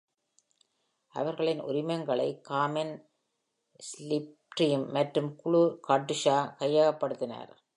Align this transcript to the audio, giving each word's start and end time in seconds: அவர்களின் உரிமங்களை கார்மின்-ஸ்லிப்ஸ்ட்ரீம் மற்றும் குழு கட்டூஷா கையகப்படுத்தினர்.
அவர்களின் 1.15 1.61
உரிமங்களை 1.61 2.41
கார்மின்-ஸ்லிப்ஸ்ட்ரீம் 2.49 4.91
மற்றும் 4.91 5.35
குழு 5.35 5.79
கட்டூஷா 5.87 6.55
கையகப்படுத்தினர். 6.59 7.61